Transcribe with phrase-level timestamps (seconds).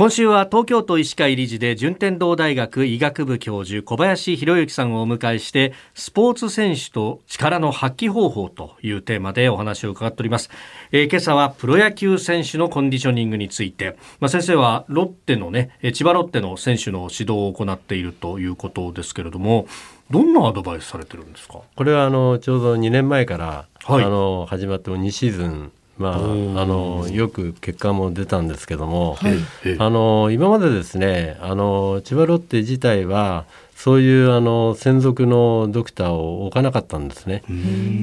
[0.00, 10.48] 今週は東京都医師会理事で順天堂大学医学部教授小林博之さんをお迎えしてスポーツ選手と力の発揮方法というテーマでお話を伺っております、
[10.90, 19.66] えー、今朝はプロ野球選手のコンディショニングについて、まあ、先生はロッテのね千葉ロッテの選手の指導を行っているということですけれども
[20.10, 21.60] どんなアドバイスされてるんですか？
[21.76, 29.36] これはあのちょうど2年前から、はい、あの始まっても2シーズンまあ、あのよく結果も出たんですけども、はい、
[29.78, 33.44] あの今までですねあの千葉ロッテ自体は
[33.76, 37.42] そういうあの専属のドクターを置かなかったんですね。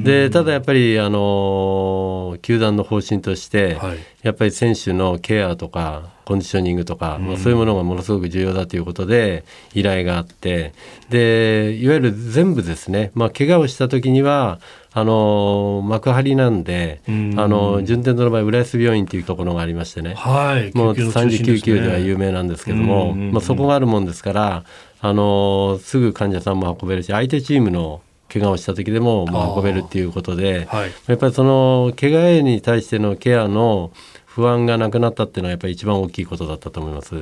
[0.04, 10.74] でただやっぱりあの球団の方針として、はい、やっぱり選手のケアとかコンディショニングとか、まあ、そういうものがものすごく重要だということで依頼があって。
[11.10, 14.60] でいわゆる全部ですね、まあ、怪我をした時には
[14.92, 17.12] あの幕張なんで、あ
[17.48, 24.66] の順天堂の場合浦安病院っていうところがありましてね、はい、もう3次救急では有名なんですけども、まあ、そこがあるもんですから
[25.00, 33.92] あのすぐ患者さんも運べるし相手チームの怪我をした時でもまあ運べるっていうことで、はい、やっぱりその怪我に対してのケアの
[34.38, 37.16] 不安がなくなったっていうのはやっぱり一番大きいことだったと思います。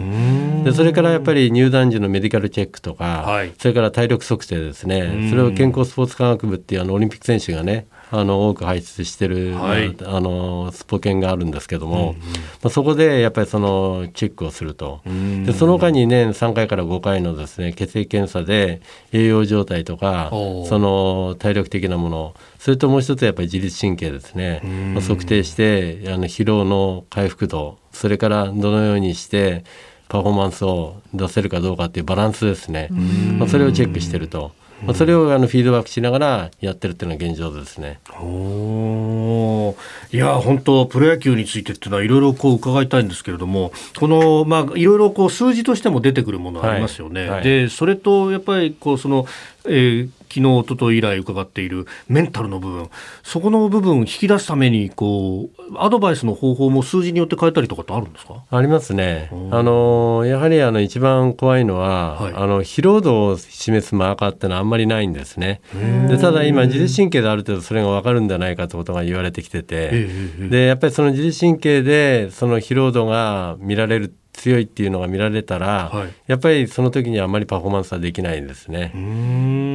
[0.66, 5.30] でそれからやっぱり入団時のメディカルチェックとか、はい、それから体力測定ですね。
[5.30, 7.88] それを健康スポーツ科学部っていうあのオリンピック選手がね
[8.20, 12.22] あの多く輩出してる、はい、あのスポケンがあるんですけども、うんうん、ま
[12.66, 15.02] あ、そこでやっぱりそのチェックをすると、
[15.46, 24.62] でその他に年3回から5回のですね血液検査で栄養状態とかその体力的なものそれともう一つやっぱり自律神経ですね、
[24.94, 29.64] まあ、測定してあの疲労の回復度それからどのようにして
[30.08, 32.90] パフォーマンスを出せるかどうかっていうバランスですね、
[33.38, 34.52] まあ、それをチェックしてると。
[34.84, 38.00] まあ、それをあのフィードバックしながらやってるっていうのが現状ですね。
[38.22, 39.76] お
[40.12, 47.22] いや本当プロ野球についてっていうのはいろいろこう伺いたいんですけれどもこのまあいろいろこう数字としても出てくるものありますよね。
[47.22, 49.26] はいはい、でそれとやっぱりこうその、
[49.68, 52.90] えー、昨日、おととい以来伺っているメンタルの部分、
[53.24, 58.44] そこの部分引き出すために、こう、アドバイスの方法も数字によって変えたりとかってあるんですか？
[58.50, 59.30] ありますね。
[59.52, 65.62] あの、やはりあの一番怖いのは、はい、あの、疲労度を示すマーカーってのはあんまりないんですね。
[66.08, 70.08] で、ただ今、自律神経である程度それがわかるんじゃないかということが言われてきてて、
[70.50, 78.92] で、やっぱりその自律神経でその疲労度が見られる強いっていうのが見られたら、はい、やっぱりその時にあまりパフォーマンスはできないですね。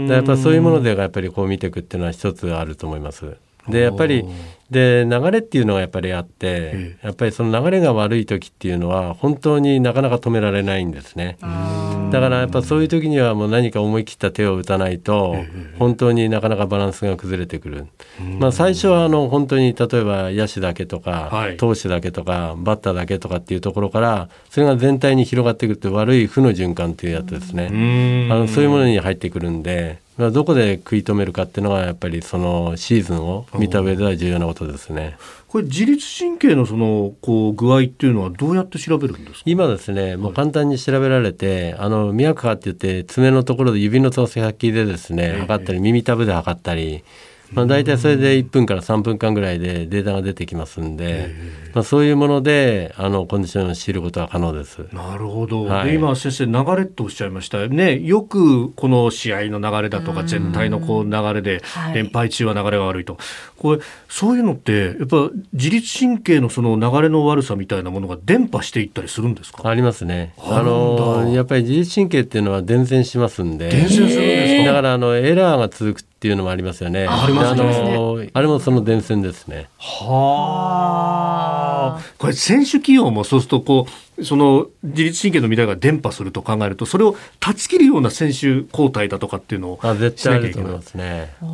[0.08, 3.36] やっぱそういうものでやっぱりこう見ていくっていうのは一つあると思います。
[3.68, 4.24] でやっぱり
[4.70, 11.36] で流れっていうのがやっぱりあって、やっぱりその流れが悪い時っていうのは本当になかなか止められないんですね。
[12.10, 15.36] だからやっぱそういう時にはもう何か思い切った手を打たないと
[15.78, 17.86] 本当になかなかバランスが崩れてくる。
[18.38, 28.28] まあ最初はあの本当に例えば野手だけとか、投手だけとかバッターだけとかっていうところからそれが全体に広がってくるって悪い負の循環っていうやつですね。
[28.30, 29.98] あのそういうものに入ってくるんで。
[30.18, 35.16] どこで食い止めるかっていうのがやっぱりそのシーズンを見た上では重要なことですね。
[35.48, 39.42] これ自律神経のそのこう具合っていうのはどうやって調べるんですか？
[39.46, 47.02] 今ですねもう簡単に調べられて、あの脈波って言って爪のところで指の調整先でですね測ったり耳たぶで測ったり。
[47.52, 51.34] まあ、大体それで1分から3分間ぐらいでデータが出てきますんで、
[51.74, 54.86] まあ、そういうものであのコンディションを知ることは可能です。
[54.92, 57.66] なるほど、はい、今先生流れとおっしゃいました。
[57.68, 61.62] ねよくこの試合の流れだとか全体のこう流れで
[61.94, 63.18] 連敗中は流れが悪いと、
[63.58, 69.68] これそういうのってやっぱ自律神経のその流れの悪さみたいなものが伝播していったりするんですか？
[69.68, 70.34] ありますね。
[70.38, 73.70] あのやっぱり自律神経っていうのは伝染しますんで。
[73.70, 74.72] 伝染するんですか？
[74.72, 77.06] だからあのエラーが続くっていうのもありますよね。
[77.08, 78.30] ありますね。
[78.34, 79.70] あれもその伝染ですね。
[79.78, 81.16] は
[81.96, 82.00] あ。
[82.18, 83.86] これ選手起用もそうするとこ
[84.18, 91.32] うその自律神経の乱れが伝播すると考えるとそれを断ち切るような選手交代だとかっていうのをあ絶対あると思いますね。
[91.40, 91.48] あう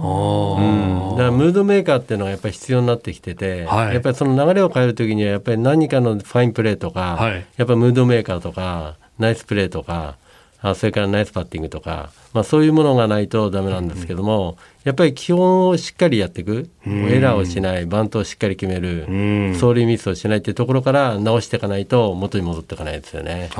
[0.61, 10.17] ん、だからムードメーカーっていうのがやっぱり必要になってきてて、はい、やっぱりその流れを変えるときにはやっぱり何かのファインプレーとか、はい、やっぱりムードメーカーとかナイスプレーとか。
[10.61, 23.51] あそれからナイスパッティングとか、まあ、そういうものがないとダメなんですけども、うん、やっぱり基本をしっかりやっていく、うん、エラーをしないバントをしっかり決める、うん、走塁ミスをしないっていうところから直していかないと元に戻っていかないですよね。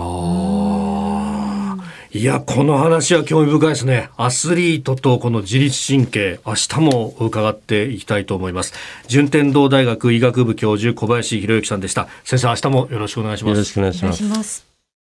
[2.13, 4.09] いや、この話は興味深いですね。
[4.17, 8.73] アスリートとこの自律神経、明日も伺っていきたいと思います。
[9.07, 12.09] 順天堂大学医学部教授、小林博之さんでした。
[12.25, 13.53] 先生、明日もよろしくお願いします。
[13.53, 14.76] よろしくお願いします。